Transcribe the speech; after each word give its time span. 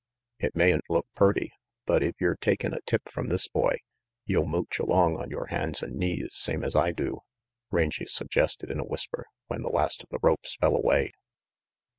"It 0.39 0.55
mayn't 0.55 0.85
look 0.89 1.05
purty, 1.13 1.51
but 1.85 2.01
if 2.01 2.19
yer 2.19 2.33
takin' 2.35 2.73
a 2.73 2.81
tip 2.87 3.03
from 3.11 3.27
this 3.27 3.47
boy, 3.47 3.75
you'll 4.25 4.47
mooch 4.47 4.79
along 4.79 5.15
on 5.17 5.29
yore 5.29 5.45
hands 5.51 5.83
and 5.83 5.95
knees, 5.95 6.29
same's 6.35 6.75
I 6.75 6.91
do," 6.91 7.19
Rangy 7.69 8.07
suggested 8.07 8.71
in 8.71 8.79
a 8.79 8.83
whisper, 8.83 9.27
when 9.45 9.61
the 9.61 9.69
last 9.69 10.01
of 10.01 10.07
the 10.09 10.17
ropes 10.23 10.55
fell 10.55 10.75
away. 10.75 11.11